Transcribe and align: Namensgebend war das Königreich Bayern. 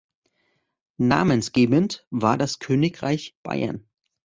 Namensgebend 0.99 2.07
war 2.09 2.35
das 2.35 2.57
Königreich 2.57 3.35
Bayern. 3.43 3.85